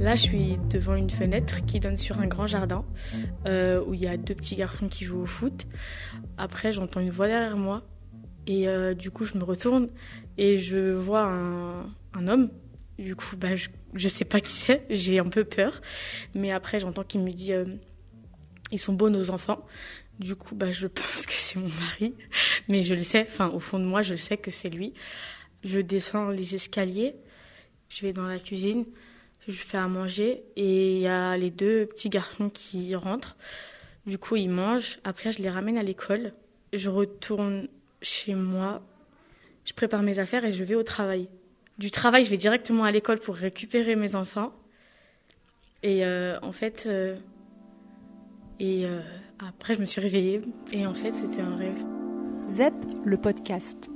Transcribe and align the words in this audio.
Là, 0.00 0.14
je 0.14 0.22
suis 0.22 0.56
devant 0.70 0.94
une 0.94 1.10
fenêtre 1.10 1.62
qui 1.66 1.78
donne 1.78 1.98
sur 1.98 2.20
un 2.20 2.26
grand 2.26 2.46
jardin 2.46 2.86
euh, 3.44 3.84
où 3.86 3.92
il 3.92 4.00
y 4.00 4.08
a 4.08 4.16
deux 4.16 4.34
petits 4.34 4.56
garçons 4.56 4.88
qui 4.88 5.04
jouent 5.04 5.20
au 5.20 5.26
foot. 5.26 5.66
Après, 6.38 6.72
j'entends 6.72 7.00
une 7.00 7.10
voix 7.10 7.26
derrière 7.26 7.58
moi 7.58 7.82
et 8.46 8.66
euh, 8.66 8.94
du 8.94 9.10
coup, 9.10 9.26
je 9.26 9.36
me 9.36 9.44
retourne 9.44 9.90
et 10.38 10.56
je 10.56 10.92
vois 10.92 11.26
un, 11.26 12.28
homme. 12.28 12.50
Du 12.98 13.14
coup, 13.14 13.36
bah, 13.36 13.54
je, 13.54 13.68
je 13.92 14.08
sais 14.08 14.24
pas 14.24 14.40
qui 14.40 14.52
c'est, 14.52 14.86
j'ai 14.90 15.18
un 15.18 15.28
peu 15.28 15.44
peur. 15.44 15.82
Mais 16.34 16.50
après, 16.50 16.80
j'entends 16.80 17.04
qu'il 17.04 17.20
me 17.20 17.30
dit 17.30 17.52
euh, 17.52 17.66
Ils 18.72 18.78
sont 18.78 18.94
beaux 18.94 19.10
nos 19.10 19.28
enfants. 19.28 19.66
Du 20.18 20.34
coup, 20.34 20.54
bah, 20.54 20.70
je 20.70 20.86
pense 20.86 21.26
que 21.26 21.34
c'est 21.34 21.58
mon 21.58 21.68
mari. 21.68 22.14
Mais 22.68 22.84
je 22.84 22.94
le 22.94 23.02
sais, 23.02 23.26
enfin, 23.28 23.50
au 23.50 23.60
fond 23.60 23.78
de 23.78 23.84
moi, 23.84 24.00
je 24.00 24.14
sais 24.14 24.38
que 24.38 24.50
c'est 24.50 24.70
lui. 24.70 24.94
Je 25.62 25.78
descends 25.78 26.30
les 26.30 26.54
escaliers, 26.54 27.16
je 27.90 28.00
vais 28.00 28.14
dans 28.14 28.26
la 28.26 28.38
cuisine, 28.38 28.86
je 29.48 29.52
fais 29.52 29.78
à 29.78 29.88
manger 29.88 30.44
et 30.56 30.96
il 30.96 31.00
y 31.00 31.06
a 31.06 31.36
les 31.36 31.50
deux 31.50 31.86
petits 31.86 32.08
garçons 32.08 32.50
qui 32.50 32.94
rentrent. 32.94 33.36
Du 34.06 34.18
coup, 34.18 34.36
ils 34.36 34.50
mangent. 34.50 34.98
Après, 35.04 35.32
je 35.32 35.42
les 35.42 35.50
ramène 35.50 35.78
à 35.78 35.82
l'école. 35.82 36.32
Je 36.72 36.88
retourne 36.88 37.68
chez 38.02 38.34
moi, 38.34 38.82
je 39.64 39.72
prépare 39.72 40.02
mes 40.02 40.18
affaires 40.18 40.44
et 40.44 40.50
je 40.50 40.64
vais 40.64 40.74
au 40.74 40.82
travail. 40.82 41.28
Du 41.78 41.90
travail, 41.90 42.24
je 42.24 42.30
vais 42.30 42.36
directement 42.36 42.84
à 42.84 42.90
l'école 42.90 43.18
pour 43.18 43.34
récupérer 43.34 43.96
mes 43.96 44.14
enfants. 44.14 44.52
Et 45.82 46.04
euh, 46.04 46.38
en 46.42 46.52
fait, 46.52 46.84
euh, 46.86 47.16
et 48.58 48.84
euh, 48.84 49.00
après, 49.38 49.74
je 49.74 49.80
me 49.80 49.86
suis 49.86 50.00
réveillée 50.00 50.42
et 50.72 50.86
en 50.86 50.94
fait, 50.94 51.12
c'était 51.12 51.40
un 51.40 51.56
rêve. 51.56 51.82
ZEP, 52.48 52.74
le 53.04 53.16
podcast. 53.16 53.90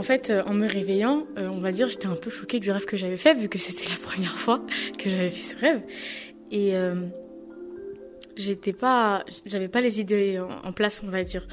En 0.00 0.02
fait, 0.02 0.30
euh, 0.30 0.42
en 0.46 0.54
me 0.54 0.66
réveillant, 0.66 1.26
euh, 1.36 1.46
on 1.48 1.58
va 1.58 1.72
dire, 1.72 1.90
j'étais 1.90 2.06
un 2.06 2.16
peu 2.16 2.30
choquée 2.30 2.58
du 2.58 2.70
rêve 2.70 2.86
que 2.86 2.96
j'avais 2.96 3.18
fait, 3.18 3.34
vu 3.34 3.50
que 3.50 3.58
c'était 3.58 3.86
la 3.86 3.96
première 3.96 4.38
fois 4.38 4.64
que 4.98 5.10
j'avais 5.10 5.30
fait 5.30 5.42
ce 5.42 5.56
rêve. 5.58 5.82
Et 6.50 6.74
euh, 6.74 6.94
j'étais 8.34 8.72
pas, 8.72 9.26
j'avais 9.44 9.68
pas 9.68 9.82
les 9.82 10.00
idées 10.00 10.40
en, 10.40 10.72
place, 10.72 11.02
on 11.04 11.10
va 11.10 11.22
dire. 11.22 11.46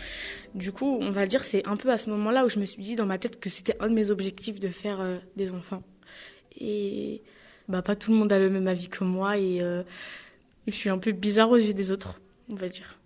Du 0.56 0.72
coup, 0.72 0.98
on 1.02 1.12
va 1.12 1.26
dire, 1.26 1.44
c'est 1.44 1.68
un 1.68 1.76
peu 1.76 1.92
à 1.92 1.98
ce 1.98 2.10
moment-là 2.10 2.46
où 2.46 2.50
je 2.50 2.58
me 2.60 2.66
suis 2.66 2.82
dit 2.82 2.96
dans 2.96 3.06
ma 3.06 3.18
tête 3.18 3.38
que 3.38 3.50
c'était 3.50 3.76
un 3.82 3.90
de 3.90 3.94
mes 3.94 4.12
objectifs 4.12 4.62
de 4.62 4.70
faire 4.70 5.02
euh, 5.02 5.18
des 5.36 5.52
enfants. 5.52 5.84
Et 6.58 7.24
bah, 7.68 7.82
pas 7.82 7.98
tout 7.98 8.12
le 8.12 8.18
monde 8.18 8.32
a 8.32 8.40
le 8.40 8.50
même 8.50 8.70
avis 8.70 8.88
que 8.88 9.04
moi 9.04 9.38
et 9.38 9.60
je 10.68 10.72
suis 10.72 10.90
un 10.90 11.00
peu 11.00 11.12
bizarre 11.12 11.50
aux 11.50 11.58
yeux 11.58 11.74
des 11.74 11.92
autres, 11.92 12.22
on 12.50 12.56
va 12.56 12.70
dire. 12.70 12.98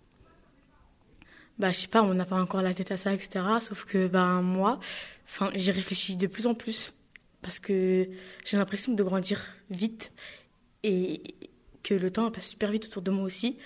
Bah, 1.62 1.70
je 1.70 1.78
sais 1.78 1.88
pas, 1.88 2.02
on 2.02 2.16
n'a 2.16 2.26
pas 2.26 2.42
encore 2.42 2.64
la 2.64 2.74
tête 2.74 2.92
à 2.92 2.98
ça, 2.98 3.14
etc. 3.14 3.46
Sauf 3.60 3.86
que, 3.86 4.08
bah, 4.08 4.42
moi, 4.42 4.80
enfin, 5.28 5.52
j'y 5.54 5.70
réfléchis 5.70 6.18
de 6.18 6.26
plus 6.26 6.48
en 6.48 6.56
plus. 6.56 6.92
Parce 7.44 7.60
que 7.60 8.08
j'ai 8.44 8.58
l'impression 8.58 8.94
de 8.94 9.04
grandir 9.04 9.48
vite 9.70 10.12
et 10.82 11.22
que 11.84 11.94
le 11.94 12.10
temps 12.10 12.32
passe 12.32 12.48
super 12.48 12.72
vite 12.72 12.86
autour 12.86 13.04
de 13.04 13.12
moi 13.12 13.26
aussi. 13.26 13.60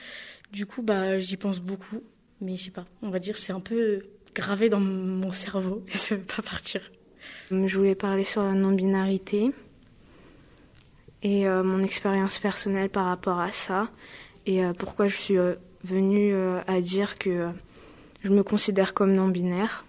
Du 0.51 0.65
coup, 0.65 0.81
bah, 0.81 1.19
j'y 1.19 1.37
pense 1.37 1.61
beaucoup. 1.61 2.03
Mais 2.41 2.57
je 2.57 2.65
sais 2.65 2.71
pas, 2.71 2.83
on 3.01 3.11
va 3.11 3.19
dire, 3.19 3.37
c'est 3.37 3.53
un 3.53 3.61
peu 3.61 4.01
gravé 4.33 4.67
dans 4.67 4.81
mon 4.81 5.31
cerveau 5.31 5.85
et 5.93 5.95
ça 5.95 6.15
veut 6.15 6.21
pas 6.21 6.41
partir. 6.41 6.81
Je 7.49 7.77
voulais 7.77 7.95
parler 7.95 8.25
sur 8.25 8.43
la 8.43 8.55
non-binarité 8.55 9.51
et 11.23 11.47
euh, 11.47 11.63
mon 11.63 11.81
expérience 11.81 12.39
personnelle 12.39 12.89
par 12.89 13.05
rapport 13.05 13.39
à 13.39 13.53
ça 13.53 13.89
et 14.45 14.65
euh, 14.65 14.73
pourquoi 14.73 15.07
je 15.07 15.15
suis 15.15 15.37
euh, 15.37 15.55
venue 15.85 16.35
à 16.67 16.81
dire 16.81 17.17
que 17.17 17.51
je 18.25 18.31
me 18.31 18.41
considère 18.41 18.95
comme 18.95 19.13
non-binaire. 19.13 19.85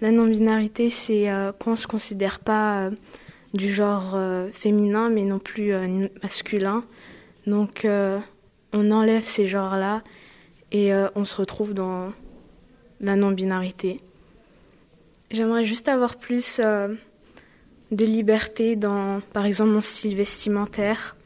La 0.00 0.10
non-binarité, 0.10 0.90
c'est 0.90 1.30
euh, 1.30 1.52
qu'on 1.52 1.72
ne 1.72 1.76
se 1.76 1.86
considère 1.86 2.40
pas 2.40 2.80
euh, 2.80 2.90
du 3.54 3.72
genre 3.72 4.14
euh, 4.16 4.50
féminin 4.50 5.08
mais 5.08 5.22
non 5.22 5.38
plus 5.38 5.72
euh, 5.72 6.08
masculin. 6.20 6.84
Donc 7.46 7.86
on 8.72 8.90
enlève 8.90 9.24
ces 9.24 9.46
genres-là 9.46 10.02
et 10.70 10.92
on 11.16 11.24
se 11.24 11.36
retrouve 11.36 11.74
dans 11.74 12.12
la 13.00 13.16
non-binarité. 13.16 14.00
J'aimerais 15.30 15.64
juste 15.64 15.88
avoir 15.88 16.16
plus 16.16 16.60
de 16.60 18.04
liberté 18.04 18.76
dans, 18.76 19.20
par 19.32 19.44
exemple, 19.44 19.70
mon 19.70 19.82
style 19.82 20.14
vestimentaire 20.14 21.16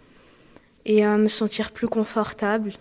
et 0.86 1.04
me 1.04 1.28
sentir 1.28 1.70
plus 1.70 1.86
confortable. 1.86 2.72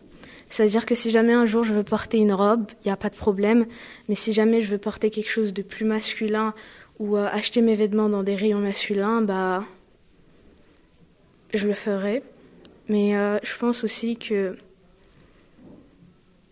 C'est-à-dire 0.49 0.85
que 0.85 0.95
si 0.95 1.11
jamais 1.11 1.33
un 1.33 1.45
jour 1.45 1.63
je 1.63 1.73
veux 1.73 1.83
porter 1.83 2.17
une 2.17 2.33
robe, 2.33 2.65
il 2.83 2.87
n'y 2.87 2.91
a 2.91 2.97
pas 2.97 3.09
de 3.09 3.15
problème, 3.15 3.65
mais 4.07 4.15
si 4.15 4.33
jamais 4.33 4.61
je 4.61 4.71
veux 4.71 4.77
porter 4.77 5.09
quelque 5.09 5.29
chose 5.29 5.53
de 5.53 5.61
plus 5.61 5.85
masculin 5.85 6.53
ou 6.99 7.17
euh, 7.17 7.27
acheter 7.31 7.61
mes 7.61 7.75
vêtements 7.75 8.09
dans 8.09 8.23
des 8.23 8.35
rayons 8.35 8.59
masculins, 8.59 9.21
bah, 9.21 9.63
je 11.53 11.67
le 11.67 11.73
ferai. 11.73 12.23
Mais 12.87 13.17
euh, 13.17 13.39
je 13.43 13.57
pense 13.57 13.83
aussi 13.83 14.15
que 14.15 14.55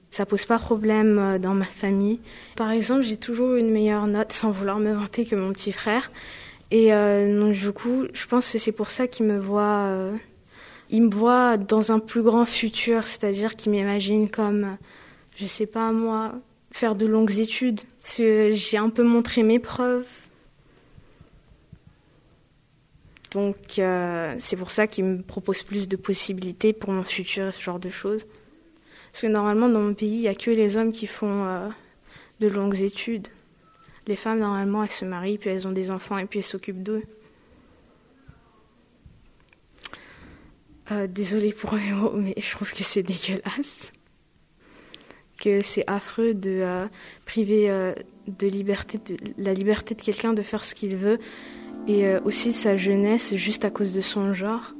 ça 0.10 0.26
pose 0.26 0.46
pas 0.46 0.60
problème 0.60 1.20
euh, 1.20 1.40
dans 1.40 1.54
ma 1.54 1.66
famille. 1.66 2.20
Par 2.56 2.72
exemple, 2.72 3.04
j'ai 3.04 3.18
toujours 3.18 3.56
une 3.56 3.70
meilleure 3.70 4.08
note 4.08 4.32
sans 4.32 4.52
vouloir 4.52 4.80
me 4.80 4.94
vanter 4.94 5.26
que 5.26 5.36
mon 5.36 5.54
petit 5.54 5.72
frère. 5.72 6.12
Et 6.72 6.90
donc 6.90 7.54
du 7.54 7.72
coup, 7.72 8.06
je 8.14 8.26
pense 8.26 8.52
que 8.52 8.58
c'est 8.58 8.72
pour 8.72 8.90
ça 8.90 9.06
qu'il 9.06 9.28
me 9.28 9.38
voit, 9.38 10.10
il 10.94 11.02
me 11.02 11.10
voit 11.10 11.58
dans 11.58 11.92
un 11.92 11.98
plus 11.98 12.22
grand 12.22 12.46
futur, 12.46 13.08
c'est-à-dire 13.08 13.56
qu'il 13.56 13.72
m'imagine 13.72 14.30
comme, 14.30 14.78
je 15.36 15.48
sais 15.48 15.66
pas 15.66 15.92
moi, 15.92 16.36
faire 16.72 16.94
de 16.94 17.08
longues 17.08 17.40
études. 17.40 17.82
J'ai 18.16 18.78
un 18.78 18.90
peu 18.90 19.02
montré 19.02 19.42
mes 19.42 19.58
preuves. 19.58 20.06
Donc 23.32 23.80
euh, 23.80 24.36
c'est 24.40 24.56
pour 24.56 24.70
ça 24.70 24.86
qu'il 24.86 25.06
me 25.06 25.22
propose 25.24 25.64
plus 25.64 25.88
de 25.88 25.96
possibilités 25.96 26.74
pour 26.74 26.92
mon 26.92 27.04
futur, 27.04 27.52
ce 27.52 27.60
genre 27.60 27.80
de 27.80 27.90
choses. 27.90 28.28
Parce 29.12 29.24
que 29.24 29.28
normalement, 29.28 29.70
dans 29.70 29.80
mon 29.80 29.96
pays, 29.96 30.14
il 30.14 30.22
n'y 30.22 30.28
a 30.28 30.36
que 30.36 30.52
les 30.52 30.78
hommes 30.78 30.92
qui 30.92 31.08
font 31.08 31.46
euh, 31.48 31.70
de 32.40 32.48
longues 32.48 32.82
études. 32.82 33.30
Les 34.06 34.16
femmes, 34.16 34.42
normalement, 34.42 34.84
elles 34.84 34.92
se 34.92 35.06
marient, 35.06 35.40
puis 35.40 35.50
elles 35.50 35.68
ont 35.68 35.72
des 35.72 35.90
enfants, 35.90 36.20
et 36.20 36.26
puis 36.26 36.38
elles 36.38 36.46
s'occupent 36.46 36.84
d'eux. 36.84 37.02
Euh, 40.92 41.08
désolée 41.08 41.54
pour 41.54 41.74
mes 41.76 41.92
mots, 41.92 42.12
mais 42.14 42.34
je 42.38 42.52
trouve 42.52 42.74
que 42.74 42.84
c'est 42.84 43.04
dégueulasse. 43.04 43.92
Que 45.42 45.62
c'est 45.64 45.84
affreux 45.88 46.34
de 46.34 46.60
euh, 46.62 46.88
priver 47.26 47.70
euh, 47.70 47.94
de 48.28 48.48
liberté, 48.48 48.98
de, 48.98 49.16
la 49.38 49.54
liberté 49.54 49.96
de 49.96 50.02
quelqu'un 50.02 50.34
de 50.34 50.42
faire 50.42 50.66
ce 50.66 50.76
qu'il 50.76 50.98
veut, 50.98 51.20
et 51.88 52.06
euh, 52.06 52.20
aussi 52.26 52.52
sa 52.52 52.76
jeunesse 52.76 53.34
juste 53.36 53.64
à 53.64 53.70
cause 53.70 53.94
de 53.94 54.02
son 54.02 54.34
genre. 54.34 54.74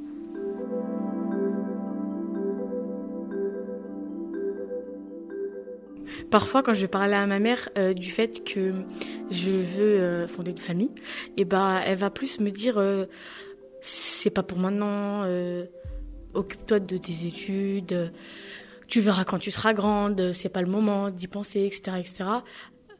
Parfois, 6.30 6.62
quand 6.62 6.74
je 6.74 6.86
parlais 6.86 7.16
à 7.16 7.26
ma 7.26 7.38
mère 7.38 7.70
du 7.94 8.10
fait 8.10 8.42
que 8.44 8.72
je 9.30 9.50
veux 9.52 10.26
fonder 10.26 10.50
une 10.50 10.58
famille, 10.58 10.90
et 11.36 11.44
bah, 11.44 11.80
elle 11.86 11.98
va 11.98 12.10
plus 12.10 12.40
me 12.40 12.50
dire 12.50 12.82
c'est 13.80 14.30
pas 14.30 14.42
pour 14.42 14.58
maintenant, 14.58 15.22
occupe-toi 16.34 16.80
de 16.80 16.96
tes 16.96 17.26
études, 17.26 18.12
tu 18.86 19.00
verras 19.00 19.24
quand 19.24 19.38
tu 19.38 19.50
seras 19.50 19.72
grande, 19.72 20.32
c'est 20.32 20.48
pas 20.48 20.62
le 20.62 20.70
moment 20.70 21.10
d'y 21.10 21.26
penser, 21.26 21.64
etc., 21.64 21.96
etc. 21.98 22.24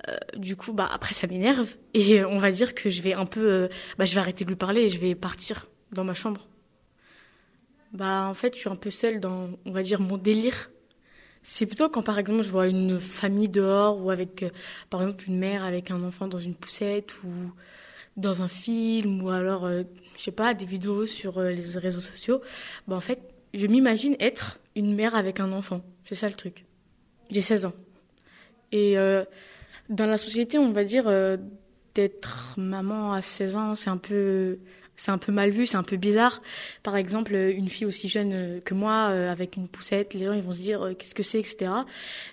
Euh, 0.09 0.17
du 0.37 0.57
coup, 0.57 0.73
bah 0.73 0.89
après 0.93 1.15
ça 1.15 1.27
m'énerve 1.27 1.69
et 1.95 2.25
on 2.25 2.39
va 2.39 2.51
dire 2.51 2.75
que 2.75 2.91
je 2.91 3.03
vais 3.03 3.15
un 3.15 3.27
peu, 3.27 3.51
euh, 3.51 3.69
bah 3.99 4.05
je 4.05 4.15
vais 4.15 4.21
arrêter 4.21 4.45
de 4.45 4.51
lui 4.51 4.57
parler 4.57 4.83
et 4.83 4.89
je 4.89 4.99
vais 4.99 5.15
partir 5.15 5.67
dans 5.93 6.05
ma 6.05 6.15
chambre. 6.15 6.47
Bah 7.93 8.27
en 8.29 8.35
fait, 8.35 8.55
je 8.55 8.61
suis 8.61 8.69
un 8.69 8.77
peu 8.77 8.91
seule 8.91 9.21
dans, 9.21 9.51
on 9.65 9.71
va 9.71 9.83
dire, 9.83 10.01
mon 10.01 10.17
délire. 10.17 10.71
C'est 11.43 11.67
plutôt 11.67 11.89
quand 11.91 12.03
par 12.03 12.19
exemple 12.19 12.43
je 12.43 12.51
vois 12.51 12.69
une 12.69 12.99
famille 12.99 13.51
dehors 13.51 14.03
ou 14.03 14.11
avec 14.11 14.43
euh, 14.43 14.51
par 14.91 15.03
exemple 15.03 15.25
une 15.29 15.39
mère 15.39 15.63
avec 15.63 15.91
un 15.91 16.03
enfant 16.03 16.27
dans 16.27 16.39
une 16.39 16.55
poussette 16.55 17.23
ou 17.23 17.29
dans 18.17 18.43
un 18.43 18.49
film 18.49 19.23
ou 19.23 19.31
alors 19.31 19.69
je 19.69 20.23
sais 20.23 20.31
pas 20.31 20.55
des 20.55 20.65
vidéos 20.65 21.05
sur 21.07 21.41
les 21.41 21.79
réseaux 21.79 22.01
sociaux. 22.01 22.41
Bah 22.89 22.97
en 22.97 23.01
fait, 23.01 23.34
je 23.55 23.67
m'imagine 23.67 24.17
être 24.21 24.59
une 24.77 24.95
mère 24.95 25.15
avec 25.15 25.41
un 25.41 25.53
enfant. 25.53 25.81
C'est 26.03 26.15
ça 26.15 26.29
le 26.29 26.35
truc. 26.35 26.65
J'ai 27.31 27.41
16 27.41 27.67
ans. 27.67 27.73
Et 28.73 28.99
euh, 28.99 29.25
dans 29.89 30.07
la 30.07 30.19
société, 30.19 30.59
on 30.59 30.73
va 30.73 30.85
dire 30.85 31.05
euh, 31.07 31.37
d'être 31.95 32.55
maman 32.57 33.13
à 33.13 33.23
16 33.23 33.57
ans, 33.57 33.75
c'est 33.75 33.91
un 33.91 33.97
peu 33.97 34.59
c'est 34.97 35.11
un 35.11 35.19
peu 35.19 35.33
mal 35.33 35.51
vu, 35.51 35.67
c'est 35.67 35.77
un 35.77 35.83
peu 35.83 35.97
bizarre. 35.97 36.39
Par 36.85 36.95
exemple, 36.95 37.35
une 37.35 37.69
fille 37.69 37.87
aussi 37.87 38.09
jeune 38.09 38.33
euh, 38.33 38.61
que 38.61 38.75
moi, 38.75 39.07
avec 39.07 39.57
une 39.57 39.69
poussette, 39.69 40.15
les 40.15 40.27
gens 40.27 40.33
ils 40.33 40.43
vont 40.43 40.53
se 40.53 40.61
dire 40.61 40.93
qu'est-ce 40.99 41.15
que 41.15 41.23
c'est, 41.23 41.39
etc. 41.39 41.71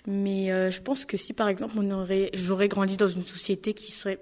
Mais 0.06 0.48
je 0.70 0.80
pense 0.80 1.04
que 1.04 1.16
si 1.16 1.32
par 1.32 1.48
exemple 1.48 1.74
on 1.78 1.90
aurait, 1.90 2.30
j'aurais 2.34 2.68
grandi 2.68 2.96
dans 2.96 3.08
une 3.08 3.24
société 3.24 3.74
qui 3.74 3.90
serait 3.90 4.18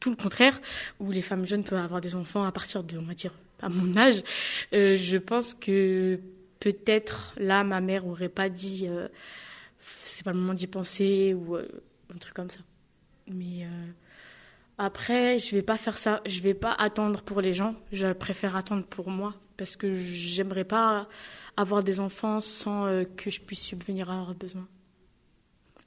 tout 0.00 0.10
le 0.10 0.16
contraire, 0.16 0.60
où 1.00 1.10
les 1.10 1.22
femmes 1.22 1.46
jeunes 1.46 1.64
peuvent 1.64 1.82
avoir 1.82 2.02
des 2.02 2.14
enfants 2.14 2.44
à 2.44 2.52
partir 2.52 2.84
de, 2.84 2.98
on 2.98 3.02
va 3.04 3.14
dire, 3.14 3.32
à 3.60 3.68
mon 3.68 3.96
âge, 3.96 4.22
euh, 4.72 4.96
je 4.96 5.16
pense 5.16 5.54
que 5.54 6.20
peut-être 6.60 7.34
là 7.36 7.64
ma 7.64 7.80
mère 7.80 8.06
aurait 8.06 8.28
pas 8.28 8.48
dit 8.48 8.86
euh, 8.88 9.08
c'est 10.04 10.24
pas 10.24 10.32
le 10.32 10.38
moment 10.38 10.54
d'y 10.54 10.66
penser 10.66 11.34
ou 11.34 11.56
euh, 11.56 11.66
un 12.14 12.18
truc 12.18 12.34
comme 12.34 12.50
ça. 12.50 12.60
Mais 13.30 13.66
Après, 14.76 15.38
je 15.38 15.54
vais 15.54 15.62
pas 15.62 15.78
faire 15.78 15.96
ça. 15.96 16.20
Je 16.26 16.40
vais 16.40 16.52
pas 16.52 16.72
attendre 16.72 17.22
pour 17.22 17.40
les 17.40 17.54
gens. 17.54 17.74
Je 17.90 18.12
préfère 18.12 18.54
attendre 18.54 18.84
pour 18.84 19.08
moi 19.08 19.34
parce 19.56 19.76
que 19.76 19.94
j'aimerais 19.94 20.64
pas 20.64 21.08
avoir 21.56 21.82
des 21.82 22.00
enfants 22.00 22.42
sans 22.42 23.04
que 23.16 23.30
je 23.30 23.40
puisse 23.40 23.62
subvenir 23.62 24.10
à 24.10 24.16
leurs 24.16 24.34
besoins. 24.34 24.68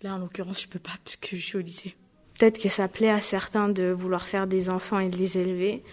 Là, 0.01 0.15
en 0.15 0.17
l'occurrence, 0.17 0.63
je 0.63 0.67
peux 0.67 0.79
pas 0.79 0.93
parce 1.03 1.15
que 1.15 1.35
je 1.35 1.45
suis 1.45 1.57
au 1.57 1.61
lycée. 1.61 1.95
Peut-être 2.37 2.61
que 2.61 2.69
ça 2.69 2.87
plaît 2.87 3.09
à 3.09 3.21
certains 3.21 3.69
de 3.69 3.89
vouloir 3.89 4.27
faire 4.27 4.47
des 4.47 4.69
enfants 4.69 4.99
et 4.99 5.09
de 5.09 5.17
les 5.17 5.37
élever, 5.37 5.83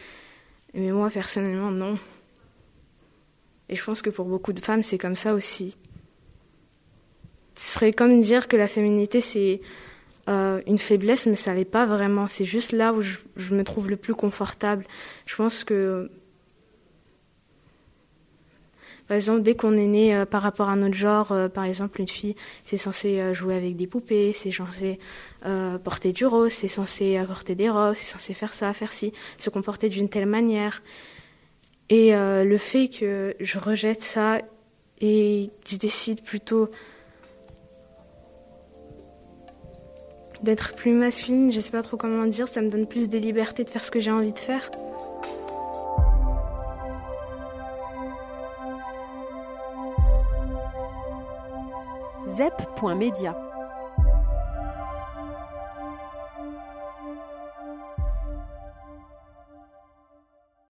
mais 0.74 0.90
moi 0.90 1.10
personnellement 1.10 1.70
non. 1.70 1.98
Et 3.68 3.76
je 3.76 3.84
pense 3.84 4.02
que 4.02 4.10
pour 4.10 4.26
beaucoup 4.26 4.52
de 4.52 4.60
femmes, 4.60 4.82
c'est 4.82 4.98
comme 4.98 5.16
ça 5.16 5.34
aussi. 5.34 5.76
Ce 7.56 7.74
serait 7.74 7.92
comme 7.92 8.20
dire 8.20 8.48
que 8.48 8.56
la 8.56 8.68
féminité, 8.68 9.20
c'est 9.20 9.60
euh, 10.28 10.60
une 10.66 10.78
faiblesse, 10.78 11.26
mais 11.26 11.36
ça 11.36 11.54
l'est 11.54 11.64
pas 11.64 11.86
vraiment. 11.86 12.28
C'est 12.28 12.44
juste 12.44 12.72
là 12.72 12.92
où 12.92 13.00
je, 13.00 13.16
je, 13.36 13.54
me 13.54 13.64
trouve 13.64 13.88
le 13.88 13.96
plus 13.96 14.14
confortable. 14.14 14.84
Je 15.26 15.36
pense 15.36 15.64
que 15.64 16.10
par 19.06 19.16
exemple, 19.16 19.42
dès 19.42 19.54
qu'on 19.54 19.76
est 19.76 19.86
né 19.86 20.14
euh, 20.14 20.24
par 20.24 20.42
rapport 20.42 20.70
à 20.70 20.76
notre 20.76 20.94
genre, 20.94 21.32
euh, 21.32 21.48
par 21.48 21.64
exemple, 21.64 22.00
une 22.00 22.08
fille, 22.08 22.34
c'est 22.64 22.78
censé 22.78 23.20
euh, 23.20 23.34
jouer 23.34 23.54
avec 23.54 23.76
des 23.76 23.86
poupées, 23.86 24.32
c'est 24.32 24.50
censé 24.50 24.98
porter 25.84 26.14
du 26.14 26.24
rose, 26.24 26.52
c'est 26.52 26.68
censé 26.68 27.22
porter 27.26 27.54
des 27.54 27.68
roses, 27.68 27.98
c'est 27.98 28.10
censé 28.10 28.32
faire 28.32 28.54
ça, 28.54 28.72
faire 28.72 28.92
ci, 28.92 29.12
se 29.38 29.50
comporter 29.50 29.90
d'une 29.90 30.08
telle 30.08 30.24
manière. 30.24 30.82
Et 31.90 32.12
le 32.14 32.56
fait 32.56 32.88
que 32.88 33.36
je 33.38 33.58
rejette 33.58 34.02
ça 34.02 34.38
et 35.02 35.50
je 35.68 35.76
décide 35.76 36.22
plutôt 36.22 36.70
d'être 40.42 40.74
plus 40.76 40.92
masculine, 40.92 41.52
je 41.52 41.60
sais 41.60 41.72
pas 41.72 41.82
trop 41.82 41.98
comment 41.98 42.26
dire, 42.26 42.48
ça 42.48 42.62
me 42.62 42.70
donne 42.70 42.86
plus 42.86 43.10
de 43.10 43.18
liberté 43.18 43.64
de 43.64 43.68
faire 43.68 43.84
ce 43.84 43.90
que 43.90 43.98
j'ai 43.98 44.10
envie 44.10 44.32
de 44.32 44.38
faire. 44.38 44.70
zep.media. 52.28 53.43